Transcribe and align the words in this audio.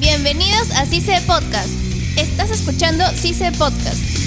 Bienvenidos 0.00 0.70
a 0.70 0.86
CICE 0.86 1.20
Podcast. 1.26 1.68
Estás 2.16 2.50
escuchando 2.50 3.04
CICE 3.14 3.52
Podcast. 3.52 4.19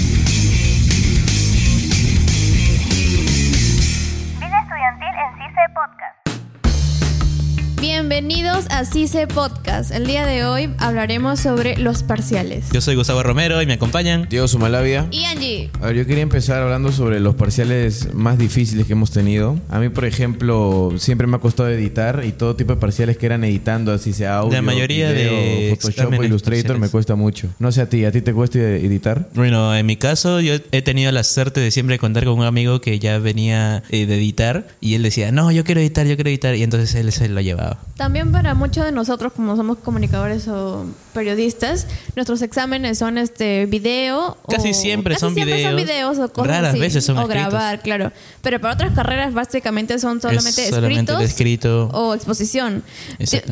Bienvenidos 7.86 8.64
a 8.70 8.86
CICE 8.86 9.26
Podcast. 9.26 9.90
El 9.90 10.06
día 10.06 10.24
de 10.24 10.46
hoy 10.46 10.70
hablaremos 10.78 11.38
sobre 11.38 11.76
los 11.76 12.02
parciales. 12.02 12.64
Yo 12.72 12.80
soy 12.80 12.94
Gustavo 12.94 13.22
Romero 13.22 13.60
y 13.60 13.66
me 13.66 13.74
acompañan. 13.74 14.26
Diego 14.30 14.48
Sumalavia. 14.48 15.06
Y 15.10 15.24
Angie, 15.24 15.70
A 15.82 15.88
ver, 15.88 15.96
yo 15.96 16.06
quería 16.06 16.22
empezar 16.22 16.62
hablando 16.62 16.92
sobre 16.92 17.20
los 17.20 17.34
parciales 17.34 18.14
más 18.14 18.38
difíciles 18.38 18.86
que 18.86 18.94
hemos 18.94 19.10
tenido. 19.10 19.60
A 19.68 19.80
mí, 19.80 19.90
por 19.90 20.06
ejemplo, 20.06 20.94
siempre 20.96 21.26
me 21.26 21.36
ha 21.36 21.40
costado 21.40 21.68
editar 21.68 22.22
y 22.24 22.32
todo 22.32 22.56
tipo 22.56 22.74
de 22.74 22.80
parciales 22.80 23.18
que 23.18 23.26
eran 23.26 23.44
editando, 23.44 23.92
así 23.92 24.14
sea 24.14 24.38
audio, 24.38 24.54
La 24.54 24.62
mayoría 24.62 25.12
video, 25.12 25.34
de 25.34 25.76
Photoshop 25.78 26.18
o 26.18 26.24
Illustrator 26.24 26.62
parciales. 26.62 26.80
me 26.80 26.88
cuesta 26.88 27.16
mucho. 27.16 27.50
No 27.58 27.70
sé 27.70 27.82
a 27.82 27.88
ti, 27.90 28.06
¿a 28.06 28.12
ti 28.12 28.22
te 28.22 28.32
cuesta 28.32 28.60
editar? 28.60 29.28
Bueno, 29.34 29.76
en 29.76 29.84
mi 29.84 29.96
caso 29.96 30.40
yo 30.40 30.54
he 30.72 30.80
tenido 30.80 31.12
la 31.12 31.22
suerte 31.22 31.60
de 31.60 31.70
siempre 31.70 31.98
contar 31.98 32.24
con 32.24 32.38
un 32.38 32.46
amigo 32.46 32.80
que 32.80 32.98
ya 32.98 33.18
venía 33.18 33.82
eh, 33.90 34.06
de 34.06 34.14
editar 34.14 34.68
y 34.80 34.94
él 34.94 35.02
decía, 35.02 35.32
no, 35.32 35.52
yo 35.52 35.64
quiero 35.64 35.82
editar, 35.82 36.06
yo 36.06 36.14
quiero 36.14 36.30
editar 36.30 36.54
y 36.54 36.62
entonces 36.62 36.94
él 36.94 37.12
se 37.12 37.28
lo 37.28 37.42
llevaba. 37.42 37.73
También 37.96 38.32
para 38.32 38.54
muchos 38.54 38.84
de 38.84 38.92
nosotros, 38.92 39.32
como 39.32 39.56
somos 39.56 39.78
comunicadores 39.78 40.48
o 40.48 40.84
periodistas, 41.14 41.86
nuestros 42.16 42.42
exámenes 42.42 42.98
son 42.98 43.16
este 43.16 43.64
video. 43.66 44.36
Casi 44.48 44.70
o- 44.70 44.74
siempre 44.74 45.14
casi 45.14 45.20
son 45.20 45.34
siempre 45.34 45.62
son 45.62 45.76
videos. 45.76 46.14
videos 46.16 46.18
o 46.18 46.32
cosas 46.32 46.48
Raras 46.50 46.70
así, 46.72 46.80
veces 46.80 47.04
son 47.04 47.16
O 47.18 47.22
escritos. 47.22 47.50
grabar, 47.50 47.80
claro. 47.80 48.12
Pero 48.42 48.60
para 48.60 48.74
otras 48.74 48.92
carreras, 48.92 49.32
básicamente 49.32 49.98
son 49.98 50.20
solamente 50.20 50.64
Es 50.64 50.70
solamente 50.70 51.12
escritos 51.12 51.18
de 51.20 51.24
escrito. 51.24 51.88
o 51.92 52.14
exposición. 52.14 52.82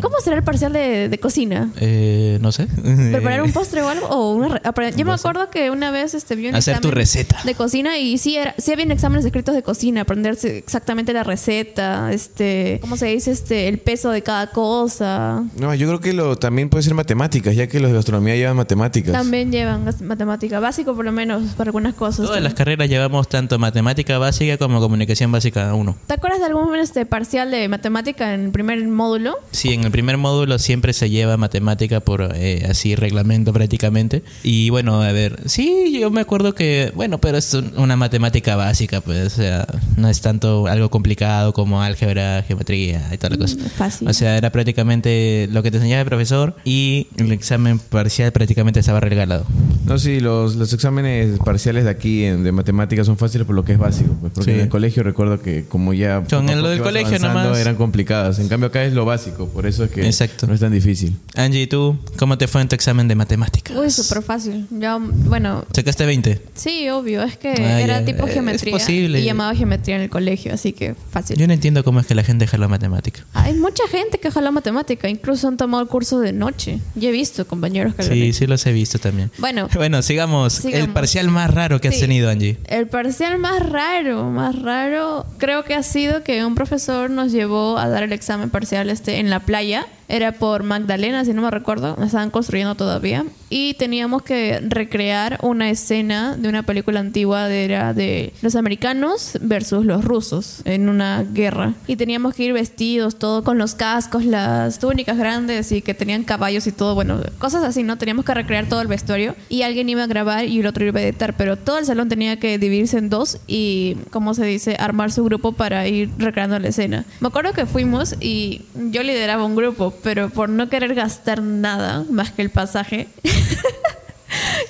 ¿Cómo 0.03 0.17
será 0.23 0.37
el 0.37 0.43
parcial 0.45 0.73
de, 0.73 1.09
de 1.09 1.19
cocina? 1.19 1.70
Eh, 1.80 2.39
no 2.43 2.53
sé. 2.53 2.67
preparar 3.12 3.43
un 3.43 3.53
postre 3.53 3.81
o 3.83 3.89
algo 3.89 4.06
o 4.09 4.33
una 4.34 4.48
re- 4.48 4.92
yo 4.97 5.05
me 5.05 5.12
acuerdo 5.12 5.48
que 5.50 5.70
una 5.70 5.91
vez 5.91 6.15
este 6.15 6.34
vi 6.37 6.48
un 6.48 6.55
Hacer 6.56 6.81
tu 6.81 6.91
receta. 6.91 7.39
de 7.44 7.55
cocina 7.55 7.97
y 7.98 8.19
sí 8.19 8.37
era 8.37 8.55
sí 8.59 8.72
habían 8.72 8.91
exámenes 8.91 9.25
escritos 9.25 9.55
de 9.55 9.62
cocina 9.62 10.03
aprenderse 10.03 10.59
exactamente 10.59 11.12
la 11.12 11.22
receta 11.22 12.12
este 12.12 12.78
cómo 12.81 12.97
se 12.97 13.06
dice 13.06 13.31
este 13.31 13.69
el 13.69 13.78
peso 13.78 14.11
de 14.11 14.22
cada 14.22 14.48
cosa 14.48 15.44
No, 15.56 15.75
yo 15.75 15.87
creo 15.89 16.00
que 16.00 16.12
lo 16.12 16.37
también 16.37 16.69
puede 16.69 16.83
ser 16.83 16.94
matemáticas, 16.94 17.52
ya 17.56 17.67
que 17.67 17.81
los 17.81 17.91
de 17.91 17.97
gastronomía 17.97 18.36
llevan 18.36 18.56
matemáticas. 18.56 19.12
también 19.12 19.50
llevan 19.53 19.84
matemática 20.05 20.61
básico 20.61 20.95
por 20.95 21.05
lo 21.05 21.12
menos 21.12 21.42
para 21.55 21.69
algunas 21.69 21.94
cosas 21.94 22.27
Todas 22.27 22.42
las 22.42 22.55
carreras 22.55 22.89
llevamos 22.89 23.28
tanto 23.28 23.59
matemática 23.59 24.19
básica 24.19 24.56
como 24.59 24.81
comunicación 24.81 25.31
básica 25.33 25.75
1. 25.75 25.97
¿Te 26.06 26.14
acuerdas 26.14 26.41
de 26.41 26.47
algún 26.47 26.75
este 26.77 27.06
parcial 27.06 27.50
de 27.50 27.69
matemática 27.69 28.34
en 28.34 28.47
el 28.47 28.50
primer 28.50 28.83
módulo? 28.89 29.34
Sí, 29.50 29.70
en 29.75 29.84
el 29.84 29.91
primer 29.91 30.17
módulo 30.19 30.59
siempre 30.59 30.92
se 30.92 31.11
lleva 31.11 31.36
matemática 31.36 32.00
por 32.00 32.33
eh, 32.34 32.67
así 32.69 32.94
reglamento 32.94 33.53
prácticamente. 33.53 34.22
Y 34.42 34.70
bueno, 34.70 35.03
a 35.03 35.12
ver, 35.12 35.41
sí, 35.47 35.97
yo 36.00 36.11
me 36.11 36.20
acuerdo 36.20 36.55
que, 36.55 36.92
bueno, 36.94 37.19
pero 37.19 37.39
es 37.39 37.53
un- 37.55 37.72
una 37.77 37.97
matemática 37.97 38.56
básica, 38.56 39.00
pues, 39.00 39.27
o 39.27 39.37
sea, 39.37 39.66
no 39.97 40.09
es 40.09 40.20
tanto 40.20 40.66
algo 40.66 40.91
complicado 40.91 41.53
como 41.53 41.83
álgebra, 41.83 42.42
geometría 42.47 43.09
y 43.12 43.19
toda 43.19 43.31
la 43.31 43.39
cosa. 43.39 43.56
Mm, 43.56 43.69
fácil. 43.77 44.09
O 44.09 44.12
sea, 44.12 44.37
era 44.37 44.50
prácticamente 44.50 45.48
lo 45.53 45.62
que 45.62 45.70
te 45.70 45.77
enseñaba 45.78 46.00
el 46.03 46.06
profesor 46.09 46.56
y 46.64 47.09
el 47.19 47.33
examen 47.43 47.81
parcial 47.81 48.31
prácticamente 48.31 48.79
estaba 48.79 49.01
regalado. 49.01 49.45
No, 49.86 49.98
sí, 49.98 50.20
los, 50.20 50.56
los 50.56 50.72
exámenes 50.72 51.38
parciales 51.41 51.84
de 51.84 51.91
aquí 51.91 52.25
en- 52.25 52.44
de 52.44 52.52
matemáticas 52.52 53.06
son 53.06 53.16
fáciles 53.16 53.47
por 53.47 53.56
lo 53.56 53.64
que 53.64 53.72
es 53.72 53.78
básico. 53.78 54.14
Pues, 54.20 54.33
porque 54.34 54.50
Sí. 54.52 54.56
en 54.58 54.62
el 54.64 54.69
colegio 54.69 55.02
recuerdo 55.02 55.41
que 55.41 55.64
como 55.69 55.92
ya... 55.92 56.22
Son 56.28 56.48
en 56.48 56.62
lo 56.62 56.69
del 56.69 56.80
colegio 56.80 57.19
nomás. 57.19 57.58
Eran 57.58 57.77
complicadas. 57.77 58.38
En 58.38 58.48
cambio 58.48 58.69
acá 58.69 58.84
es 58.84 58.92
lo 58.92 59.05
básico, 59.05 59.48
por 59.48 59.66
eso 59.66 59.84
es 59.84 59.91
que 59.91 60.06
Exacto. 60.06 60.47
no 60.47 60.55
es 60.55 60.60
tan 60.60 60.72
difícil. 60.72 61.16
Angie, 61.34 61.62
¿y 61.62 61.66
tú 61.66 61.97
cómo 62.19 62.38
te 62.38 62.47
fue 62.48 62.60
en 62.62 62.69
tu 62.69 62.75
examen 62.75 63.08
de 63.08 63.14
matemáticas? 63.14 63.77
Uy, 63.77 63.91
súper 63.91 64.22
fácil. 64.22 64.66
Yo, 64.70 64.98
bueno, 65.00 65.64
¿Sacaste 65.75 66.06
20? 66.06 66.41
sí, 66.55 66.88
obvio. 66.88 67.22
Es 67.22 67.36
que 67.36 67.48
Ah, 67.50 67.80
era 67.80 68.00
ya. 68.00 68.05
tipo 68.05 68.26
Es 68.26 68.34
geometría. 68.34 68.72
posible. 68.72 69.21
Y 69.21 69.25
llamaba 69.25 69.54
geometría 69.54 69.97
en 69.97 70.03
el 70.03 70.10
colegio, 70.10 70.54
así 70.54 70.72
que 70.72 70.94
fácil. 71.10 71.37
Yo 71.37 71.47
no 71.47 71.53
entiendo 71.53 71.82
cómo 71.84 72.00
es 72.00 72.06
que 72.06 72.15
la 72.15 72.22
gente 72.25 72.44
deja 72.44 72.56
la 72.59 72.69
matemática. 72.69 73.25
Hay 73.34 73.54
mucha 73.54 73.82
gente 73.91 74.19
que 74.19 74.31
jala 74.31 74.50
matemática, 74.50 75.09
incluso 75.09 75.48
han 75.48 75.56
tomado 75.56 75.82
el 75.82 75.88
curso 75.88 76.21
de 76.21 76.32
noche. 76.32 76.78
Yo 76.94 77.09
he 77.09 77.12
visto 77.12 77.47
compañeros 77.47 77.94
que 77.94 78.03
lo 78.04 78.09
han 78.09 78.15
Sí, 78.15 78.32
sí 78.32 78.47
los 78.47 78.65
he 78.66 78.72
visto 78.72 78.98
también. 78.98 79.31
Bueno, 79.38 79.69
Bueno, 79.83 80.03
sigamos. 80.03 80.53
Sigamos. 80.55 80.87
El 80.88 80.93
parcial 80.93 81.28
más 81.28 81.53
raro 81.53 81.81
que 81.81 81.88
has 81.88 81.99
tenido, 81.99 82.31
Angie. 82.31 82.59
el 82.66 82.87
parcial 82.88 83.38
más 83.38 83.69
raro, 83.69 84.25
más 84.31 84.60
raro, 84.60 85.27
creo 85.42 85.64
que 85.64 85.75
ha 85.75 85.82
sido 85.82 86.22
que 86.22 86.44
un 86.44 86.54
profesor 86.54 87.10
nos 87.10 87.32
llevó 87.32 87.76
a 87.76 87.88
dar 87.88 88.04
el 88.04 88.12
examen 88.12 88.48
parcial 88.48 88.88
este 88.91 89.19
en 89.19 89.28
la 89.28 89.41
playa. 89.41 89.88
Era 90.08 90.32
por 90.32 90.62
Magdalena, 90.62 91.25
si 91.25 91.32
no 91.32 91.42
me 91.42 91.50
recuerdo, 91.50 91.97
la 91.98 92.04
estaban 92.04 92.30
construyendo 92.30 92.75
todavía. 92.75 93.25
Y 93.48 93.75
teníamos 93.75 94.22
que 94.22 94.60
recrear 94.60 95.38
una 95.42 95.70
escena 95.70 96.36
de 96.36 96.50
una 96.50 96.64
película 96.64 97.00
antigua 97.00 97.48
de, 97.48 97.64
era 97.64 97.94
de 97.94 98.34
los 98.42 98.54
americanos 98.54 99.38
versus 99.41 99.86
los 99.86 100.04
rusos 100.04 100.60
en 100.66 100.91
una 100.91 101.25
guerra. 101.25 101.74
Y 101.86 101.97
teníamos 101.97 102.34
que 102.34 102.44
ir 102.44 102.53
vestidos, 102.53 103.19
todo 103.19 103.42
con 103.42 103.56
los 103.56 103.74
cascos, 103.74 104.26
las 104.26 104.78
túnicas 104.78 105.16
grandes 105.16 105.72
y 105.72 105.80
que 105.80 105.94
tenían 105.94 106.24
caballos 106.24 106.66
y 106.66 106.72
todo, 106.72 106.94
bueno, 106.94 107.20
cosas 107.38 107.64
así, 107.64 107.82
¿no? 107.82 107.97
Teníamos 107.97 108.26
que 108.26 108.34
recrear 108.34 108.69
todo 108.69 108.82
el 108.82 108.88
vestuario 108.88 109.34
y 109.48 109.62
alguien 109.62 109.88
iba 109.88 110.04
a 110.04 110.09
grabar 110.09 110.44
y 110.44 110.60
el 110.60 110.66
otro 110.66 110.84
iba 110.84 111.00
a 111.00 111.03
editar, 111.03 111.34
pero 111.36 111.56
todo 111.56 111.78
el 111.78 111.86
salón 111.86 112.10
tenía 112.10 112.38
que 112.38 112.59
dividirse 112.59 112.98
en 112.98 113.09
dos 113.09 113.38
y, 113.47 113.97
¿cómo 114.10 114.34
se 114.34 114.44
dice?, 114.44 114.76
armar 114.78 115.10
su 115.10 115.24
grupo 115.32 115.53
para 115.53 115.88
ir 115.88 116.10
recreando 116.19 116.59
la 116.59 116.69
escena. 116.69 117.06
Me 117.20 117.28
acuerdo 117.28 117.54
que 117.54 117.65
fuimos 117.65 118.16
y 118.20 118.62
yo 118.75 119.03
lideraba 119.03 119.44
un 119.47 119.56
grupo, 119.56 119.94
pero 120.03 120.28
por 120.28 120.50
no 120.50 120.69
querer 120.69 120.94
gastar 120.94 121.41
nada 121.41 122.04
más 122.10 122.32
que 122.32 122.43
el 122.43 122.50
pasaje. 122.50 123.09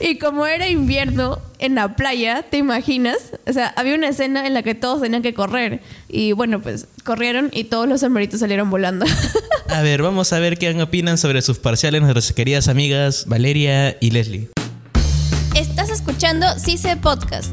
Y 0.00 0.18
como 0.18 0.46
era 0.46 0.68
invierno 0.68 1.38
en 1.60 1.76
la 1.76 1.94
playa, 1.94 2.42
¿te 2.42 2.58
imaginas? 2.58 3.18
O 3.46 3.52
sea, 3.52 3.72
había 3.76 3.94
una 3.94 4.08
escena 4.08 4.44
en 4.46 4.54
la 4.54 4.64
que 4.64 4.74
todos 4.74 5.00
tenían 5.00 5.22
que 5.22 5.32
correr. 5.32 5.80
Y 6.08 6.32
bueno, 6.32 6.60
pues 6.60 6.88
corrieron 7.04 7.50
y 7.52 7.64
todos 7.64 7.88
los 7.88 8.00
sombreritos 8.00 8.40
salieron 8.40 8.68
volando. 8.68 9.06
A 9.68 9.80
ver, 9.80 10.02
vamos 10.02 10.32
a 10.32 10.40
ver 10.40 10.58
qué 10.58 10.70
opinan 10.82 11.18
sobre 11.18 11.40
sus 11.40 11.58
parciales 11.58 12.02
nuestras 12.02 12.32
queridas 12.32 12.66
amigas 12.66 13.26
Valeria 13.26 13.96
y 14.00 14.10
Leslie. 14.10 14.48
Estás 15.54 15.88
escuchando 15.88 16.46
CICE 16.58 16.96
Podcast. 16.96 17.52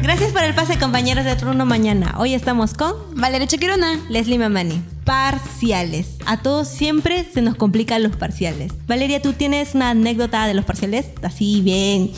Gracias 0.00 0.30
por 0.32 0.42
el 0.42 0.54
pase, 0.54 0.78
compañeros 0.78 1.24
de 1.24 1.34
turno 1.34 1.66
mañana. 1.66 2.14
Hoy 2.18 2.32
estamos 2.32 2.72
con 2.72 2.94
Valeria 3.14 3.48
Chequirona. 3.48 4.00
Leslie 4.08 4.38
Mamani. 4.38 4.80
Parciales. 5.04 6.16
A 6.24 6.40
todos 6.40 6.68
siempre 6.68 7.24
se 7.24 7.42
nos 7.42 7.56
complican 7.56 8.02
los 8.04 8.14
parciales. 8.14 8.72
Valeria, 8.86 9.20
¿tú 9.20 9.32
tienes 9.32 9.74
una 9.74 9.90
anécdota 9.90 10.46
de 10.46 10.54
los 10.54 10.64
parciales? 10.64 11.06
Así 11.22 11.60
bien, 11.62 12.12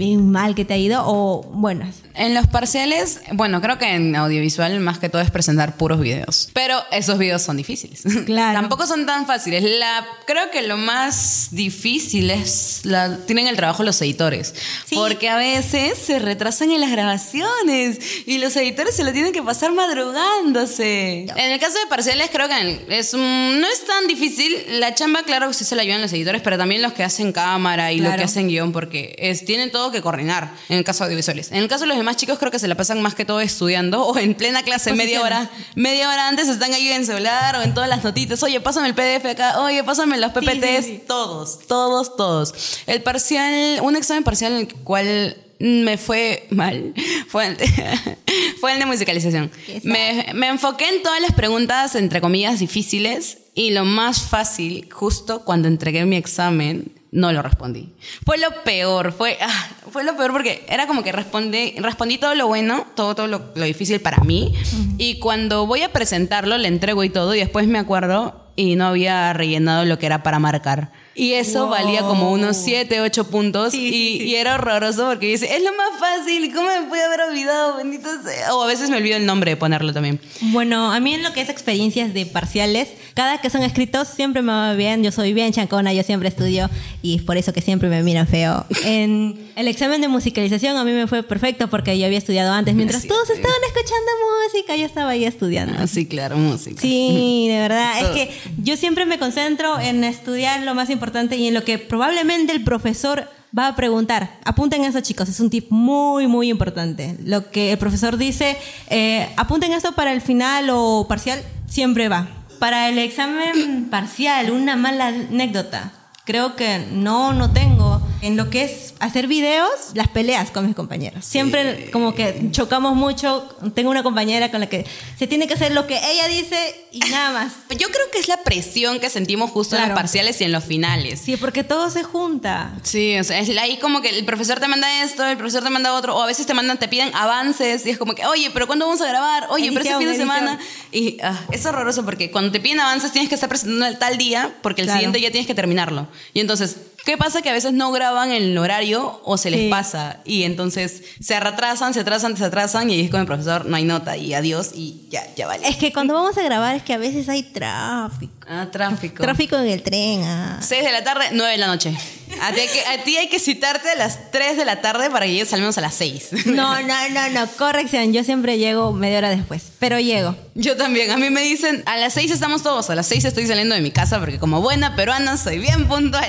bien 0.00 0.30
mal 0.30 0.54
que 0.54 0.64
te 0.64 0.72
ha 0.72 0.78
ido 0.78 1.02
o 1.04 1.42
buenas. 1.42 1.96
En 2.14 2.34
los 2.34 2.46
parciales, 2.46 3.20
bueno, 3.32 3.60
creo 3.60 3.76
que 3.76 3.94
en 3.94 4.16
audiovisual 4.16 4.80
más 4.80 4.98
que 4.98 5.10
todo 5.10 5.20
es 5.20 5.30
presentar 5.30 5.76
puros 5.76 6.00
videos. 6.00 6.48
Pero 6.54 6.82
esos 6.90 7.18
videos 7.18 7.42
son 7.42 7.56
difíciles. 7.56 8.02
Claro. 8.30 8.60
Tampoco 8.60 8.86
son 8.86 9.06
tan 9.06 9.26
fáciles. 9.26 9.64
La, 9.64 10.06
creo 10.26 10.50
que 10.50 10.62
lo 10.62 10.76
más 10.76 11.48
difícil 11.50 12.30
es 12.30 12.82
la, 12.84 13.16
tienen 13.26 13.46
el 13.48 13.56
trabajo 13.56 13.82
los 13.82 14.00
editores. 14.02 14.54
Sí. 14.86 14.94
Porque 14.94 15.28
a 15.28 15.36
veces 15.36 15.98
se 15.98 16.18
retrasan 16.18 16.70
en 16.70 16.80
las 16.80 16.90
grabaciones 16.90 17.98
y 18.26 18.38
los 18.38 18.54
editores 18.56 18.94
se 18.94 19.02
lo 19.02 19.12
tienen 19.12 19.32
que 19.32 19.42
pasar 19.42 19.72
madrugándose. 19.72 21.26
En 21.34 21.52
el 21.52 21.58
caso 21.58 21.78
de 21.78 21.86
parciales 21.88 22.30
creo 22.30 22.48
que 22.48 22.86
es, 22.88 23.14
no 23.14 23.66
es 23.66 23.84
tan 23.84 24.06
difícil. 24.06 24.54
La 24.78 24.94
chamba, 24.94 25.24
claro 25.24 25.48
que 25.48 25.54
sí 25.54 25.64
se 25.64 25.74
la 25.74 25.82
ayudan 25.82 26.02
los 26.02 26.12
editores, 26.12 26.40
pero 26.42 26.56
también 26.56 26.82
los 26.82 26.92
que 26.92 27.02
hacen 27.02 27.32
cámara 27.32 27.92
y 27.92 28.00
los 28.00 28.14
que 28.14 28.22
hacen 28.22 28.48
guion, 28.48 28.72
porque 28.72 29.16
es, 29.18 29.44
tienen 29.44 29.70
todo 29.70 29.89
que 29.90 30.02
coordinar 30.02 30.52
en 30.68 30.78
el 30.78 30.84
caso 30.84 31.04
de 31.04 31.06
audiovisuales. 31.06 31.50
En 31.52 31.58
el 31.58 31.68
caso 31.68 31.82
de 31.82 31.88
los 31.88 31.96
demás 31.96 32.16
chicos 32.16 32.38
creo 32.38 32.50
que 32.50 32.58
se 32.58 32.68
la 32.68 32.74
pasan 32.74 33.02
más 33.02 33.14
que 33.14 33.24
todo 33.24 33.40
estudiando 33.40 34.04
o 34.04 34.18
en 34.18 34.34
plena 34.34 34.62
clase, 34.62 34.92
media 34.92 35.22
hora, 35.22 35.50
media 35.74 36.08
hora 36.08 36.28
antes 36.28 36.48
están 36.48 36.72
ahí 36.72 36.88
en 36.88 37.06
celular 37.06 37.56
o 37.56 37.62
en 37.62 37.74
todas 37.74 37.88
las 37.88 38.04
notitas. 38.04 38.42
Oye, 38.42 38.60
pásame 38.60 38.88
el 38.88 38.94
PDF 38.94 39.24
acá, 39.26 39.60
oye, 39.60 39.82
pásame 39.84 40.18
los 40.18 40.32
PPTs, 40.32 40.84
sí, 40.84 40.92
sí. 40.92 41.02
todos, 41.06 41.60
todos, 41.66 42.16
todos. 42.16 42.80
El 42.86 43.02
parcial, 43.02 43.80
un 43.82 43.96
examen 43.96 44.24
parcial 44.24 44.52
en 44.52 44.58
el 44.58 44.74
cual 44.74 45.36
me 45.60 45.98
fue 45.98 46.46
mal. 46.50 46.94
Fue 47.28 47.46
el, 47.46 47.56
fue 48.60 48.72
el 48.72 48.78
de 48.80 48.86
musicalización. 48.86 49.52
Me, 49.84 50.26
me 50.34 50.48
enfoqué 50.48 50.88
en 50.88 51.02
todas 51.02 51.20
las 51.20 51.32
preguntas, 51.32 51.94
entre 51.94 52.20
comillas, 52.20 52.58
difíciles. 52.58 53.38
Y 53.54 53.70
lo 53.70 53.84
más 53.84 54.22
fácil, 54.22 54.88
justo 54.90 55.44
cuando 55.44 55.68
entregué 55.68 56.04
mi 56.06 56.16
examen, 56.16 56.99
no 57.12 57.32
lo 57.32 57.42
respondí. 57.42 57.92
Fue 58.24 58.38
lo 58.38 58.62
peor, 58.62 59.12
fue, 59.12 59.36
ah, 59.40 59.68
fue 59.90 60.04
lo 60.04 60.16
peor 60.16 60.32
porque 60.32 60.64
era 60.68 60.86
como 60.86 61.02
que 61.02 61.12
respondí, 61.12 61.74
respondí 61.78 62.18
todo 62.18 62.34
lo 62.34 62.46
bueno, 62.46 62.86
todo, 62.94 63.14
todo 63.14 63.26
lo, 63.26 63.52
lo 63.54 63.64
difícil 63.64 64.00
para 64.00 64.18
mí. 64.18 64.54
Y 64.98 65.18
cuando 65.18 65.66
voy 65.66 65.82
a 65.82 65.92
presentarlo, 65.92 66.56
le 66.58 66.68
entrego 66.68 67.02
y 67.04 67.10
todo, 67.10 67.34
y 67.34 67.38
después 67.38 67.66
me 67.66 67.78
acuerdo 67.78 68.49
y 68.56 68.76
no 68.76 68.86
había 68.86 69.32
rellenado 69.32 69.84
lo 69.84 69.98
que 69.98 70.06
era 70.06 70.22
para 70.22 70.38
marcar. 70.38 70.92
Y 71.14 71.32
eso 71.32 71.62
Wow. 71.66 71.70
valía 71.70 72.00
como 72.02 72.32
unos 72.32 72.56
7, 72.56 73.00
8 73.00 73.24
puntos. 73.28 73.72
Sí, 73.72 73.86
y, 73.86 73.90
sí, 73.90 74.18
sí. 74.20 74.24
y 74.28 74.34
era 74.36 74.54
horroroso 74.54 75.06
porque 75.08 75.26
dice, 75.26 75.54
es 75.54 75.62
lo 75.62 75.70
más 75.72 75.98
fácil, 75.98 76.50
¿cómo 76.54 76.68
me 76.68 76.88
pude 76.88 77.02
haber 77.02 77.20
olvidado? 77.22 77.76
Bendito 77.76 78.08
sea. 78.22 78.54
O 78.54 78.62
a 78.62 78.66
veces 78.66 78.88
me 78.90 78.96
olvido 78.96 79.16
el 79.16 79.26
nombre 79.26 79.50
de 79.50 79.56
ponerlo 79.56 79.92
también. 79.92 80.18
Bueno, 80.40 80.90
a 80.92 81.00
mí 81.00 81.12
en 81.14 81.22
lo 81.22 81.32
que 81.32 81.42
es 81.42 81.48
experiencias 81.50 82.14
de 82.14 82.24
parciales, 82.26 82.88
cada 83.14 83.38
que 83.40 83.50
son 83.50 83.62
escritos 83.64 84.08
siempre 84.08 84.40
me 84.40 84.52
va 84.52 84.72
bien. 84.74 85.02
Yo 85.02 85.10
soy 85.12 85.34
bien 85.34 85.52
chancona, 85.52 85.92
yo 85.92 86.02
siempre 86.04 86.28
estudio 86.28 86.70
y 87.02 87.16
es 87.16 87.22
por 87.22 87.36
eso 87.36 87.52
que 87.52 87.60
siempre 87.60 87.88
me 87.88 88.02
miran 88.02 88.26
feo. 88.26 88.64
En 88.84 89.50
el 89.56 89.68
examen 89.68 90.00
de 90.00 90.08
musicalización 90.08 90.76
a 90.76 90.84
mí 90.84 90.92
me 90.92 91.06
fue 91.06 91.22
perfecto 91.22 91.68
porque 91.68 91.98
yo 91.98 92.06
había 92.06 92.18
estudiado 92.18 92.52
antes. 92.52 92.74
Mientras 92.74 93.06
todos 93.06 93.28
estaban 93.28 93.58
escuchando 93.66 94.10
música, 94.46 94.76
yo 94.76 94.86
estaba 94.86 95.10
ahí 95.10 95.24
estudiando. 95.24 95.74
Ah, 95.78 95.86
sí, 95.86 96.06
claro, 96.06 96.36
música. 96.38 96.80
Sí, 96.80 97.46
de 97.50 97.58
verdad. 97.58 98.00
Es 98.00 98.08
que 98.14 98.30
yo 98.62 98.76
siempre 98.76 99.06
me 99.06 99.18
concentro 99.18 99.78
en 99.78 100.04
estudiar 100.04 100.62
lo 100.62 100.74
más 100.74 100.90
importante 100.90 101.36
y 101.36 101.48
en 101.48 101.54
lo 101.54 101.64
que 101.64 101.78
probablemente 101.78 102.52
el 102.52 102.64
profesor 102.64 103.28
va 103.56 103.68
a 103.68 103.76
preguntar. 103.76 104.38
Apunten 104.44 104.84
eso, 104.84 105.00
chicos. 105.00 105.28
Es 105.28 105.40
un 105.40 105.50
tip 105.50 105.70
muy, 105.70 106.26
muy 106.26 106.50
importante. 106.50 107.16
Lo 107.24 107.50
que 107.50 107.72
el 107.72 107.78
profesor 107.78 108.16
dice, 108.16 108.56
eh, 108.88 109.28
apunten 109.36 109.72
esto 109.72 109.92
para 109.92 110.12
el 110.12 110.20
final 110.20 110.68
o 110.70 111.06
parcial, 111.08 111.42
siempre 111.66 112.08
va. 112.08 112.28
Para 112.58 112.88
el 112.88 112.98
examen 112.98 113.88
parcial, 113.90 114.50
una 114.50 114.76
mala 114.76 115.08
anécdota. 115.08 115.92
Creo 116.24 116.56
que 116.56 116.86
no, 116.92 117.32
no 117.32 117.52
tengo. 117.52 117.79
En 118.22 118.36
lo 118.36 118.50
que 118.50 118.64
es 118.64 118.94
hacer 118.98 119.26
videos, 119.26 119.70
las 119.94 120.08
peleas 120.08 120.50
con 120.50 120.66
mis 120.66 120.76
compañeros. 120.76 121.24
Siempre 121.24 121.90
como 121.90 122.14
que 122.14 122.48
chocamos 122.50 122.94
mucho. 122.94 123.48
Tengo 123.74 123.90
una 123.90 124.02
compañera 124.02 124.50
con 124.50 124.60
la 124.60 124.68
que 124.68 124.84
se 125.18 125.26
tiene 125.26 125.46
que 125.46 125.54
hacer 125.54 125.72
lo 125.72 125.86
que 125.86 125.96
ella 125.96 126.28
dice 126.28 126.56
y 126.92 126.98
nada 127.10 127.32
más. 127.32 127.52
Yo 127.78 127.88
creo 127.88 128.10
que 128.12 128.18
es 128.18 128.28
la 128.28 128.36
presión 128.42 129.00
que 129.00 129.08
sentimos 129.08 129.50
justo 129.50 129.76
en 129.76 129.82
los 129.88 129.92
parciales 129.92 130.40
y 130.40 130.44
en 130.44 130.52
los 130.52 130.64
finales. 130.64 131.20
Sí, 131.24 131.36
porque 131.38 131.64
todo 131.64 131.88
se 131.90 132.02
junta. 132.02 132.72
Sí, 132.82 133.18
o 133.18 133.24
sea, 133.24 133.38
es 133.38 133.48
ahí 133.56 133.78
como 133.78 134.02
que 134.02 134.10
el 134.10 134.24
profesor 134.24 134.60
te 134.60 134.68
manda 134.68 135.02
esto, 135.02 135.24
el 135.26 135.36
profesor 135.38 135.62
te 135.62 135.70
manda 135.70 135.94
otro, 135.94 136.14
o 136.16 136.22
a 136.22 136.26
veces 136.26 136.44
te 136.46 136.52
mandan, 136.52 136.78
te 136.78 136.88
piden 136.88 137.14
avances 137.14 137.86
y 137.86 137.90
es 137.90 137.96
como 137.98 138.14
que, 138.14 138.26
oye, 138.26 138.50
pero 138.52 138.66
¿cuándo 138.66 138.86
vamos 138.86 139.00
a 139.00 139.06
grabar? 139.08 139.46
Oye, 139.50 139.68
pero 139.72 139.80
ese 139.80 139.90
fin 139.96 139.98
de 140.00 140.04
edición. 140.14 140.28
semana. 140.28 140.58
Y 140.92 141.18
ah, 141.22 141.40
es 141.52 141.64
horroroso 141.64 142.04
porque 142.04 142.30
cuando 142.30 142.52
te 142.52 142.60
piden 142.60 142.80
avances 142.80 143.12
tienes 143.12 143.28
que 143.28 143.34
estar 143.34 143.48
presentando 143.48 143.86
el 143.86 143.98
tal 143.98 144.18
día 144.18 144.54
porque 144.62 144.82
el 144.82 144.86
Claro. 144.88 144.98
siguiente 144.98 145.20
ya 145.20 145.30
tienes 145.30 145.46
que 145.46 145.54
terminarlo. 145.54 146.06
Y 146.34 146.40
entonces, 146.40 146.76
¿qué 147.04 147.16
pasa? 147.16 147.42
Que 147.42 147.50
a 147.50 147.52
veces 147.52 147.72
no 147.72 147.90
graban 147.92 148.30
el 148.30 148.56
horario 148.58 149.20
o 149.24 149.36
se 149.36 149.50
les 149.50 149.60
Sí. 149.60 149.68
pasa 149.70 150.20
y 150.24 150.44
entonces 150.44 151.02
se 151.20 151.38
retrasan, 151.40 151.92
se 151.94 152.00
atrasan, 152.00 152.36
se 152.36 152.44
atrasan 152.44 152.90
y 152.90 153.00
es 153.00 153.10
con 153.10 153.20
el 153.20 153.26
profesor, 153.26 153.66
no 153.66 153.76
hay 153.76 153.84
nota 153.84 154.16
y 154.16 154.34
adiós 154.34 154.70
y 154.74 155.06
ya, 155.10 155.22
ya 155.34 155.46
vale. 155.46 155.68
Es 155.68 155.76
que 155.76 155.92
cuando 155.92 156.14
vamos 156.14 156.36
a 156.38 156.42
grabar 156.42 156.76
es 156.76 156.82
que 156.82 156.92
a 156.94 156.98
veces 156.98 157.28
hay 157.28 157.42
tráfico. 157.42 158.32
Ah, 158.48 158.68
tráfico. 158.70 159.22
Tráfico 159.22 159.56
en 159.56 159.66
el 159.68 159.82
tren. 159.82 160.22
ah. 160.24 160.58
6 160.60 160.82
de 160.84 160.92
la 160.92 161.04
tarde, 161.04 161.26
9 161.32 161.52
de 161.52 161.58
la 161.58 161.66
noche. 161.66 161.96
A 162.42 162.52
ti, 162.52 162.60
hay 162.60 162.68
que, 162.68 162.80
a 162.86 163.04
ti 163.04 163.16
hay 163.16 163.28
que 163.28 163.38
citarte 163.38 163.90
a 163.90 163.96
las 163.96 164.30
3 164.30 164.56
de 164.56 164.64
la 164.64 164.80
tarde 164.80 165.10
para 165.10 165.26
que 165.26 165.32
llegues 165.32 165.52
al 165.52 165.60
menos 165.60 165.76
a 165.78 165.80
las 165.80 165.94
6. 165.94 166.46
No, 166.46 166.80
no, 166.82 167.08
no, 167.10 167.30
no. 167.30 167.46
Corrección. 167.58 168.12
Yo 168.12 168.24
siempre 168.24 168.58
llego 168.58 168.92
media 168.92 169.18
hora 169.18 169.30
después. 169.30 169.72
Pero 169.78 170.00
llego. 170.00 170.34
Yo 170.54 170.76
también. 170.76 171.10
A 171.10 171.16
mí 171.16 171.30
me 171.30 171.42
dicen, 171.42 171.82
a 171.86 171.96
las 171.96 172.14
6 172.14 172.30
estamos 172.30 172.62
todos. 172.62 172.90
A 172.90 172.94
las 172.94 173.06
6 173.06 173.24
estoy 173.26 173.46
saliendo 173.46 173.74
de 173.74 173.80
mi 173.80 173.90
casa 173.90 174.18
porque 174.18 174.38
como 174.38 174.60
buena 174.60 174.96
peruana 174.96 175.36
soy 175.36 175.58
bien 175.58 175.86
puntual. 175.86 176.26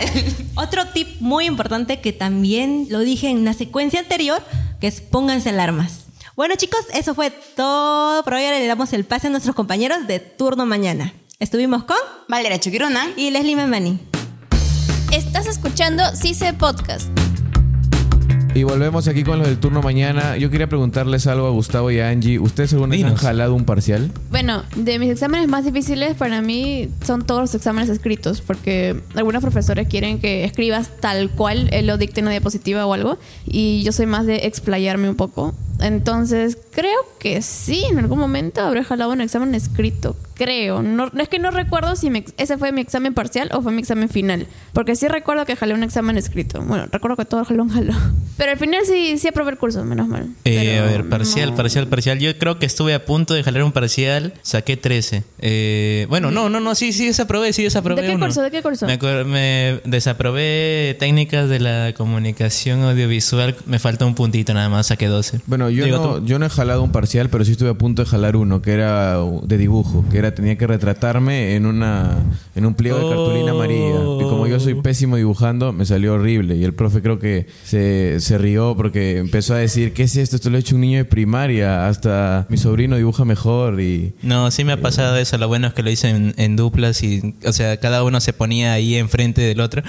Otro 0.56 0.88
tip 0.88 1.08
muy 1.20 1.46
importante 1.46 2.02
que 2.02 2.14
también 2.14 2.88
lo 2.90 3.00
dije 3.00 3.30
en 3.30 3.46
la 3.46 3.54
secuencia 3.54 4.00
anterior, 4.00 4.44
que 4.80 4.88
es 4.88 5.02
pónganse 5.02 5.50
alarmas. 5.50 6.06
Bueno 6.36 6.56
chicos, 6.56 6.82
eso 6.94 7.16
fue 7.16 7.32
todo 7.32 8.24
por 8.24 8.34
hoy. 8.34 8.44
Ahora 8.44 8.60
le 8.60 8.68
damos 8.68 8.94
el 8.94 9.06
pase 9.06 9.28
a 9.28 9.30
nuestros 9.30 9.56
compañeros 9.56 10.08
de 10.08 10.20
turno 10.20 10.66
mañana. 10.66 11.14
Estuvimos 11.40 11.84
con 11.86 11.98
Valeria 12.28 12.60
Chuquiruna. 12.60 13.10
y 13.16 13.32
Leslie 13.32 13.56
Memani. 13.56 14.11
Estás 15.12 15.46
escuchando 15.46 16.04
CICE 16.16 16.54
Podcast. 16.54 17.10
Y 18.56 18.64
volvemos 18.64 19.10
aquí 19.10 19.24
con 19.24 19.40
los 19.40 19.48
del 19.48 19.58
turno 19.60 19.82
mañana. 19.82 20.38
Yo 20.38 20.50
quería 20.50 20.68
preguntarles 20.68 21.28
algo 21.28 21.48
a 21.48 21.50
Gustavo 21.50 21.92
y 21.92 22.00
a 22.00 22.08
Angie. 22.08 22.40
¿Ustedes 22.40 22.72
alguna 22.72 22.92
vez 22.92 23.02
han 23.04 23.08
Dinos. 23.10 23.22
jalado 23.22 23.54
un 23.54 23.66
parcial? 23.66 24.10
Bueno, 24.30 24.64
de 24.76 25.00
mis 25.00 25.10
exámenes 25.10 25.50
más 25.50 25.66
difíciles 25.66 26.16
para 26.16 26.42
mí 26.42 26.90
son 27.06 27.26
todos 27.26 27.42
los 27.42 27.56
exámenes 27.56 27.90
escritos, 27.90 28.40
porque 28.40 29.02
algunos 29.16 29.42
profesores 29.42 29.90
quieren 29.90 30.20
que 30.20 30.46
escribas 30.46 30.90
tal 31.02 31.30
cual 31.32 31.68
él 31.74 31.88
lo 31.88 31.98
dicte 31.98 32.22
en 32.22 32.28
una 32.28 32.32
diapositiva 32.32 32.86
o 32.86 32.94
algo, 32.94 33.18
y 33.46 33.84
yo 33.84 33.92
soy 33.92 34.06
más 34.06 34.26
de 34.26 34.48
explayarme 34.48 35.10
un 35.10 35.16
poco. 35.16 35.54
Entonces, 35.82 36.58
creo 36.72 37.00
que 37.20 37.42
sí, 37.42 37.84
en 37.90 38.00
algún 38.00 38.20
momento 38.20 38.62
habré 38.62 38.84
jalado 38.86 39.12
un 39.12 39.20
examen 39.20 39.56
escrito. 39.56 40.16
Creo. 40.44 40.82
No, 40.82 41.12
es 41.20 41.30
que 41.30 41.38
no 41.40 41.52
recuerdo 41.52 41.96
si 41.96 42.10
mi 42.10 42.20
ex- 42.20 42.34
ese 42.38 42.58
fue 42.58 42.72
mi 42.72 42.82
examen 42.82 43.14
parcial 43.14 43.50
o 43.54 43.62
fue 43.62 43.72
mi 43.72 43.80
examen 43.80 44.10
final. 44.10 44.48
Porque 44.74 44.96
sí 44.96 45.08
recuerdo 45.08 45.46
que 45.46 45.56
jalé 45.56 45.74
un 45.76 45.84
examen 45.84 46.18
escrito. 46.18 46.62
Bueno, 46.62 46.88
recuerdo 46.92 47.16
que 47.18 47.26
todo 47.26 47.46
jalón 47.46 47.70
jaló. 47.70 47.94
Pero 48.38 48.52
al 48.54 48.58
final 48.58 48.82
sí, 48.86 49.18
sí 49.20 49.28
aprobé 49.28 49.52
el 49.52 49.58
curso, 49.60 49.84
menos 49.86 50.08
mal. 50.08 50.30
Eh, 50.46 50.58
Pero 50.80 50.84
a 50.84 50.88
ver, 50.88 51.10
parcial, 51.10 51.52
no. 51.52 51.56
parcial, 51.56 51.88
parcial. 51.88 52.18
Yo 52.20 52.36
creo 52.40 52.58
que 52.58 52.66
estuve 52.66 52.94
a 52.96 53.06
punto 53.06 53.34
de 53.36 53.44
jalar 53.44 53.64
un 53.64 53.72
parcial, 53.72 54.34
saqué 54.42 54.78
13. 54.78 55.24
Eh, 55.40 56.08
bueno, 56.10 56.32
no, 56.32 56.50
no, 56.50 56.60
no, 56.60 56.74
sí, 56.74 56.92
sí 56.92 57.06
desaprobé, 57.06 57.54
sí 57.54 57.62
desaprobé 57.64 58.02
¿De 58.02 58.08
qué 58.08 58.16
uno. 58.16 58.26
curso? 58.26 58.42
¿De 58.42 58.50
qué 58.50 58.64
curso? 58.64 58.88
Me, 58.88 58.98
me 59.26 59.82
desaprobé 59.86 60.96
técnicas 61.00 61.50
de 61.50 61.60
la 61.60 61.94
comunicación 61.96 62.82
audiovisual, 62.82 63.56
me 63.68 63.78
falta 63.80 64.06
un 64.06 64.16
puntito 64.16 64.54
nada 64.54 64.70
más, 64.70 64.88
saqué 64.88 65.06
12. 65.08 65.42
Bueno, 65.46 65.70
yo 65.70 65.86
Digo 65.86 65.98
no, 65.98 66.16
tú. 66.16 66.26
yo 66.26 66.40
no 66.40 66.46
he 66.46 66.50
jalado 66.50 66.82
un 66.82 66.92
parcial, 66.92 67.30
pero 67.30 67.46
sí 67.46 67.52
estuve 67.52 67.70
a 67.70 67.74
punto 67.76 68.04
de 68.04 68.10
jalar 68.10 68.36
uno, 68.36 68.62
que 68.62 68.72
era 68.72 69.18
de 69.44 69.58
dibujo, 69.58 70.04
que 70.10 70.18
era 70.18 70.31
tenía 70.32 70.58
que 70.58 70.68
retratarme 70.68 71.56
en 71.56 71.66
una 71.66 72.18
en 72.56 72.66
un 72.66 72.74
pliego 72.74 72.98
de 73.00 73.16
cartulina 73.16 73.54
Oh. 73.54 73.56
amarilla. 73.56 74.26
Y 74.26 74.30
como 74.30 74.48
yo 74.48 74.60
soy 74.60 74.76
pésimo 74.76 75.16
dibujando, 75.18 75.72
me 75.74 75.86
salió 75.86 76.14
horrible. 76.14 76.56
Y 76.56 76.64
el 76.64 76.74
profe 76.74 77.02
creo 77.02 77.20
que 77.20 77.48
se, 77.64 78.20
se 78.20 78.38
rió 78.38 78.76
porque 78.76 79.18
empezó 79.18 79.54
a 79.54 79.58
decir, 79.58 79.94
¿qué 79.94 80.04
es 80.04 80.16
esto? 80.16 80.36
Esto 80.36 80.50
lo 80.50 80.58
ha 80.58 80.60
hecho 80.60 80.76
un 80.76 80.82
niño 80.82 80.98
de 80.98 81.06
primaria. 81.06 81.88
Hasta 81.88 82.46
mi 82.50 82.58
sobrino 82.58 82.96
dibuja 82.98 83.26
mejor 83.26 83.80
y... 83.82 84.14
No, 84.22 84.52
sí 84.52 84.64
me 84.64 84.74
ha 84.74 84.82
pasado 84.82 85.18
eso. 85.18 85.38
Lo 85.38 85.48
bueno 85.48 85.68
es 85.68 85.74
que 85.74 85.84
lo 85.84 85.90
hice 85.90 86.10
en, 86.10 86.34
en 86.38 86.56
duplas 86.56 87.04
y, 87.04 87.36
o 87.46 87.54
sea, 87.54 87.78
cada 87.78 88.04
uno 88.04 88.20
se 88.22 88.34
ponía 88.34 88.74
ahí 88.74 88.96
enfrente 88.96 89.42
del 89.42 89.60
otro 89.62 89.84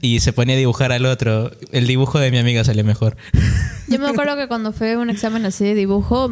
y 0.00 0.20
se 0.20 0.32
ponía 0.32 0.54
a 0.54 0.58
dibujar 0.58 0.92
al 0.92 1.06
otro. 1.06 1.50
El 1.72 1.86
dibujo 1.86 2.18
de 2.18 2.30
mi 2.30 2.38
amiga 2.38 2.64
salió 2.64 2.84
mejor. 2.84 3.16
Yo 3.88 3.98
me 3.98 4.08
acuerdo 4.08 4.36
que 4.36 4.48
cuando 4.48 4.72
fue 4.72 4.96
un 4.96 5.10
examen 5.10 5.46
así 5.46 5.64
de 5.64 5.74
dibujo, 5.74 6.30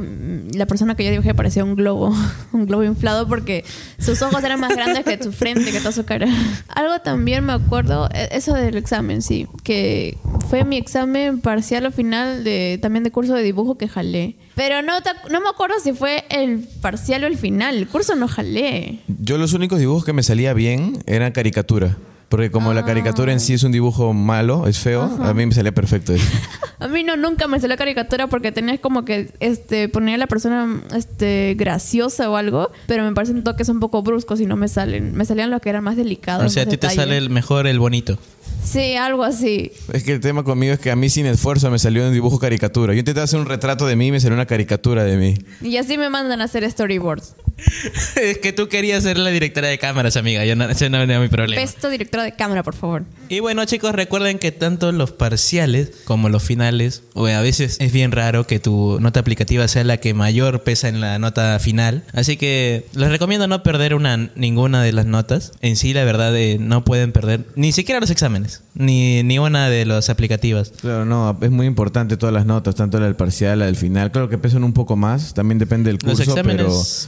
la 0.52 0.66
persona 0.66 0.94
que 0.94 1.04
yo 1.04 1.10
dibujé 1.10 1.34
parecía 1.34 1.64
un 1.64 1.74
globo, 1.74 2.14
un 2.52 2.66
globo 2.66 2.84
inflado 2.84 3.26
porque 3.26 3.64
sus 3.98 4.20
ojos 4.22 4.42
eran 4.44 4.60
más 4.60 4.74
grandes 4.74 5.04
que 5.04 5.22
su 5.22 5.32
frente, 5.32 5.72
que 5.72 5.78
toda 5.78 5.92
su 5.92 6.04
cara. 6.04 6.28
Algo 6.68 7.00
también 7.00 7.44
me 7.44 7.52
acuerdo, 7.52 8.08
eh, 8.12 8.28
eso 8.32 8.54
del 8.54 8.76
examen, 8.76 9.22
sí, 9.22 9.46
que 9.64 10.18
fue 10.48 10.64
mi 10.64 10.76
examen 10.76 11.40
parcial 11.40 11.86
o 11.86 11.90
final 11.90 12.44
de 12.44 12.78
también 12.80 13.04
de 13.04 13.10
curso 13.10 13.34
de 13.34 13.42
dibujo 13.42 13.78
que 13.78 13.88
jalé. 13.88 14.36
Pero 14.54 14.82
no, 14.82 14.94
no 15.30 15.40
me 15.40 15.48
acuerdo 15.48 15.76
si 15.82 15.92
fue 15.92 16.24
el 16.30 16.66
parcial 16.80 17.24
o 17.24 17.26
el 17.26 17.36
final, 17.36 17.76
el 17.76 17.88
curso 17.88 18.14
no 18.16 18.28
jalé. 18.28 19.00
Yo 19.20 19.38
los 19.38 19.52
únicos 19.52 19.78
dibujos 19.78 20.04
que 20.04 20.12
me 20.12 20.22
salía 20.22 20.52
bien 20.52 21.02
eran 21.06 21.32
caricatura. 21.32 21.96
Porque 22.28 22.50
como 22.50 22.74
la 22.74 22.84
caricatura 22.84 23.32
en 23.32 23.38
sí 23.38 23.54
es 23.54 23.62
un 23.62 23.70
dibujo 23.70 24.12
malo, 24.12 24.66
es 24.66 24.78
feo, 24.78 25.02
a 25.02 25.32
mí 25.32 25.46
me 25.46 25.54
salía 25.54 25.72
perfecto 25.72 26.12
eso. 26.12 26.26
A 26.78 26.88
mí 26.88 27.02
no 27.04 27.16
nunca 27.16 27.48
me 27.48 27.58
salió 27.58 27.74
caricatura 27.78 28.26
porque 28.26 28.52
tenías 28.52 28.78
como 28.80 29.06
que 29.06 29.32
este 29.40 29.88
poner 29.88 30.16
a 30.16 30.18
la 30.18 30.26
persona 30.26 30.82
este 30.94 31.54
graciosa 31.56 32.28
o 32.28 32.36
algo, 32.36 32.70
pero 32.86 33.02
me 33.02 33.12
parecen 33.14 33.42
toques 33.42 33.70
un 33.70 33.80
poco 33.80 34.02
bruscos 34.02 34.42
y 34.42 34.46
no 34.46 34.56
me 34.56 34.68
salen. 34.68 35.16
Me 35.16 35.24
salían 35.24 35.50
los 35.50 35.62
que 35.62 35.70
eran 35.70 35.82
más 35.84 35.96
delicados. 35.96 36.44
O 36.44 36.48
sea, 36.50 36.64
a 36.64 36.66
ti 36.66 36.76
te 36.76 36.90
sale 36.90 37.16
el 37.16 37.30
mejor, 37.30 37.66
el 37.66 37.78
bonito. 37.78 38.18
Sí, 38.66 38.96
algo 38.96 39.22
así. 39.22 39.70
Es 39.92 40.02
que 40.02 40.12
el 40.12 40.20
tema 40.20 40.42
conmigo 40.42 40.72
es 40.74 40.80
que 40.80 40.90
a 40.90 40.96
mí 40.96 41.08
sin 41.08 41.26
esfuerzo 41.26 41.70
me 41.70 41.78
salió 41.78 42.04
un 42.04 42.12
dibujo 42.12 42.38
caricatura. 42.38 42.92
Yo 42.94 42.98
intenté 42.98 43.20
hacer 43.20 43.38
un 43.38 43.46
retrato 43.46 43.86
de 43.86 43.94
mí 43.94 44.08
y 44.08 44.12
me 44.12 44.20
salió 44.20 44.34
una 44.34 44.46
caricatura 44.46 45.04
de 45.04 45.16
mí. 45.16 45.34
Y 45.62 45.76
así 45.76 45.96
me 45.96 46.10
mandan 46.10 46.40
a 46.40 46.44
hacer 46.44 46.68
storyboards. 46.68 47.36
es 48.16 48.38
que 48.38 48.52
tú 48.52 48.68
querías 48.68 49.02
ser 49.02 49.18
la 49.18 49.30
directora 49.30 49.68
de 49.68 49.78
cámaras, 49.78 50.16
amiga. 50.16 50.44
Yo 50.44 50.56
no, 50.56 50.68
ese 50.68 50.90
no 50.90 50.98
era 50.98 51.20
mi 51.20 51.28
problema. 51.28 51.62
Pesto 51.62 51.88
directora 51.88 52.24
de 52.24 52.32
cámara, 52.32 52.62
por 52.62 52.74
favor. 52.74 53.04
Y 53.28 53.40
bueno, 53.40 53.64
chicos, 53.64 53.92
recuerden 53.92 54.38
que 54.38 54.52
tanto 54.52 54.92
los 54.92 55.12
parciales 55.12 55.90
como 56.04 56.28
los 56.28 56.42
finales, 56.42 57.02
o 57.14 57.26
a 57.26 57.40
veces 57.40 57.78
es 57.80 57.92
bien 57.92 58.12
raro 58.12 58.46
que 58.46 58.58
tu 58.58 58.98
nota 59.00 59.20
aplicativa 59.20 59.66
sea 59.68 59.84
la 59.84 59.98
que 59.98 60.12
mayor 60.12 60.62
pesa 60.62 60.88
en 60.88 61.00
la 61.00 61.18
nota 61.18 61.58
final. 61.58 62.04
Así 62.12 62.36
que 62.36 62.84
les 62.94 63.08
recomiendo 63.08 63.48
no 63.48 63.62
perder 63.62 63.94
una, 63.94 64.30
ninguna 64.34 64.82
de 64.82 64.92
las 64.92 65.06
notas. 65.06 65.52
En 65.62 65.76
sí, 65.76 65.94
la 65.94 66.04
verdad, 66.04 66.36
eh, 66.36 66.58
no 66.60 66.84
pueden 66.84 67.12
perder 67.12 67.46
ni 67.54 67.72
siquiera 67.72 68.00
los 68.00 68.10
exámenes. 68.10 68.35
Ni, 68.74 69.22
ni 69.22 69.38
una 69.38 69.68
de 69.68 69.86
las 69.86 70.10
aplicativas. 70.10 70.72
Claro, 70.80 71.04
no, 71.04 71.36
es 71.40 71.50
muy 71.50 71.66
importante 71.66 72.16
todas 72.16 72.34
las 72.34 72.46
notas, 72.46 72.74
tanto 72.74 72.98
la 73.00 73.06
del 73.06 73.16
parcial, 73.16 73.60
la 73.60 73.66
del 73.66 73.76
final. 73.76 74.10
Claro 74.10 74.28
que 74.28 74.38
pesan 74.38 74.64
un 74.64 74.72
poco 74.72 74.96
más, 74.96 75.34
también 75.34 75.58
depende 75.58 75.90
del 75.90 75.98
Los 76.02 76.16
curso, 76.16 76.30
exámenes 76.30 76.56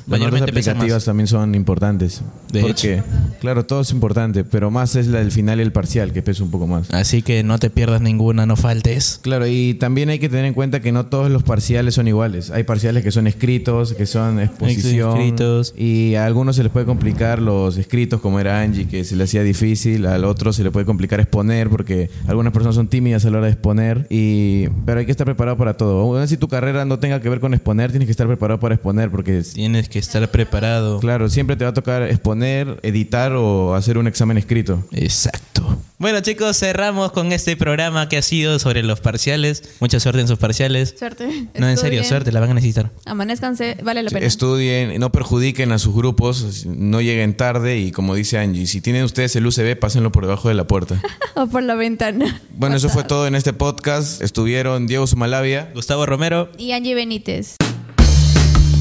pero 0.08 0.20
las 0.20 0.30
notas 0.30 0.48
aplicativas 0.48 1.04
también 1.04 1.26
son 1.26 1.54
importantes. 1.54 2.22
De 2.52 2.60
porque, 2.60 3.02
claro, 3.40 3.66
todo 3.66 3.82
es 3.82 3.90
importante, 3.90 4.44
pero 4.44 4.70
más 4.70 4.96
es 4.96 5.06
la 5.08 5.18
del 5.18 5.32
final 5.32 5.58
y 5.58 5.62
el 5.62 5.72
parcial, 5.72 6.12
que 6.12 6.22
pesa 6.22 6.42
un 6.42 6.50
poco 6.50 6.66
más. 6.66 6.90
Así 6.90 7.22
que 7.22 7.42
no 7.42 7.58
te 7.58 7.70
pierdas 7.70 8.00
ninguna, 8.00 8.46
no 8.46 8.56
faltes. 8.56 9.20
Claro, 9.22 9.46
y 9.46 9.74
también 9.74 10.08
hay 10.08 10.18
que 10.18 10.28
tener 10.28 10.46
en 10.46 10.54
cuenta 10.54 10.80
que 10.80 10.92
no 10.92 11.06
todos 11.06 11.30
los 11.30 11.42
parciales 11.42 11.94
son 11.94 12.08
iguales. 12.08 12.50
Hay 12.50 12.64
parciales 12.64 13.02
que 13.02 13.10
son 13.10 13.26
escritos, 13.26 13.92
que 13.92 14.06
son 14.06 14.40
exposición. 14.40 15.18
Escritos. 15.18 15.74
Y 15.76 16.14
a 16.14 16.26
algunos 16.26 16.56
se 16.56 16.62
les 16.62 16.72
puede 16.72 16.86
complicar 16.86 17.40
los 17.40 17.76
escritos, 17.76 18.20
como 18.20 18.40
era 18.40 18.60
Angie, 18.60 18.86
que 18.86 19.04
se 19.04 19.16
le 19.16 19.24
hacía 19.24 19.42
difícil. 19.42 20.06
Al 20.06 20.24
otro 20.24 20.52
se 20.52 20.62
le 20.64 20.70
puede 20.70 20.86
complicar 20.86 21.17
exponer, 21.20 21.68
porque 21.68 22.10
algunas 22.26 22.52
personas 22.52 22.76
son 22.76 22.88
tímidas 22.88 23.24
a 23.24 23.30
la 23.30 23.38
hora 23.38 23.46
de 23.46 23.52
exponer. 23.52 24.06
Y, 24.10 24.68
pero 24.84 25.00
hay 25.00 25.06
que 25.06 25.12
estar 25.12 25.24
preparado 25.24 25.56
para 25.56 25.76
todo. 25.76 26.00
Aun 26.00 26.28
si 26.28 26.36
tu 26.36 26.48
carrera 26.48 26.84
no 26.84 26.98
tenga 26.98 27.20
que 27.20 27.28
ver 27.28 27.40
con 27.40 27.54
exponer, 27.54 27.90
tienes 27.90 28.06
que 28.06 28.12
estar 28.12 28.26
preparado 28.26 28.60
para 28.60 28.74
exponer, 28.74 29.10
porque 29.10 29.42
Tienes 29.54 29.88
que 29.88 29.98
estar 29.98 30.28
preparado. 30.30 31.00
Claro, 31.00 31.28
siempre 31.28 31.56
te 31.56 31.64
va 31.64 31.70
a 31.70 31.74
tocar 31.74 32.02
exponer, 32.02 32.78
editar 32.82 33.32
o 33.32 33.74
hacer 33.74 33.98
un 33.98 34.06
examen 34.06 34.38
escrito. 34.38 34.84
Exacto. 34.92 35.78
Bueno 36.00 36.20
chicos, 36.20 36.56
cerramos 36.56 37.10
con 37.10 37.32
este 37.32 37.56
programa 37.56 38.08
que 38.08 38.18
ha 38.18 38.22
sido 38.22 38.60
sobre 38.60 38.84
los 38.84 39.00
parciales. 39.00 39.64
Mucha 39.80 39.98
suerte 39.98 40.20
en 40.20 40.28
sus 40.28 40.38
parciales. 40.38 40.94
Suerte. 40.96 41.48
No, 41.58 41.68
en 41.68 41.76
serio, 41.76 42.04
suerte, 42.04 42.30
la 42.30 42.38
van 42.38 42.50
a 42.50 42.54
necesitar. 42.54 42.92
Amanezcanse, 43.04 43.76
vale 43.82 44.04
la 44.04 44.10
pena. 44.10 44.24
Estudien, 44.24 45.00
no 45.00 45.10
perjudiquen 45.10 45.72
a 45.72 45.80
sus 45.80 45.96
grupos, 45.96 46.66
no 46.66 47.00
lleguen 47.00 47.36
tarde 47.36 47.78
y 47.78 47.90
como 47.90 48.14
dice 48.14 48.38
Angie, 48.38 48.68
si 48.68 48.80
tienen 48.80 49.02
ustedes 49.02 49.34
el 49.34 49.44
UCB, 49.44 49.76
pásenlo 49.76 50.12
por 50.12 50.24
debajo 50.24 50.46
de 50.46 50.54
la 50.54 50.68
puerta. 50.68 51.02
o 51.34 51.48
por 51.48 51.64
la 51.64 51.74
ventana. 51.74 52.42
Bueno, 52.50 52.76
eso 52.76 52.88
fue 52.90 53.02
todo 53.02 53.26
en 53.26 53.34
este 53.34 53.52
podcast. 53.52 54.22
Estuvieron 54.22 54.86
Diego 54.86 55.04
Sumalavia. 55.08 55.72
Gustavo 55.74 56.06
Romero. 56.06 56.48
Y 56.58 56.70
Angie 56.70 56.94
Benítez. 56.94 57.56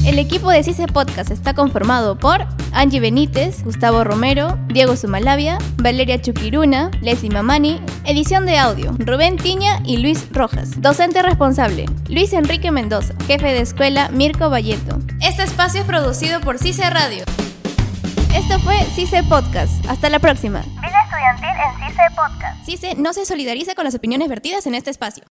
El 0.08 0.18
equipo 0.18 0.50
de 0.50 0.62
CICE 0.62 0.86
Podcast 0.86 1.30
está 1.30 1.52
conformado 1.52 2.18
por 2.18 2.46
Angie 2.72 2.98
Benítez, 2.98 3.62
Gustavo 3.62 4.04
Romero, 4.04 4.58
Diego 4.68 4.96
Sumalavia, 4.96 5.58
Valeria 5.76 6.18
Chuquiruna, 6.18 6.90
Leslie 7.02 7.30
Mamani, 7.30 7.78
edición 8.06 8.46
de 8.46 8.56
audio, 8.56 8.94
Rubén 8.98 9.36
Tiña 9.36 9.82
y 9.84 9.98
Luis 9.98 10.26
Rojas. 10.32 10.80
Docente 10.80 11.20
responsable, 11.20 11.84
Luis 12.08 12.32
Enrique 12.32 12.70
Mendoza, 12.70 13.12
jefe 13.26 13.48
de 13.48 13.60
escuela, 13.60 14.08
Mirko 14.08 14.48
Valleto. 14.48 14.98
Este 15.20 15.42
espacio 15.42 15.82
es 15.82 15.86
producido 15.86 16.40
por 16.40 16.56
CICE 16.56 16.88
Radio. 16.88 17.24
Esto 18.34 18.58
fue 18.60 18.78
CICE 18.94 19.24
Podcast. 19.24 19.84
Hasta 19.90 20.08
la 20.08 20.20
próxima. 20.20 20.60
Vida 20.60 21.02
estudiantil 21.04 21.50
en 21.50 21.86
CICE 21.86 22.02
Podcast. 22.16 22.64
CICE 22.64 22.94
no 22.94 23.12
se 23.12 23.26
solidariza 23.26 23.74
con 23.74 23.84
las 23.84 23.94
opiniones 23.94 24.30
vertidas 24.30 24.66
en 24.66 24.74
este 24.74 24.88
espacio. 24.88 25.24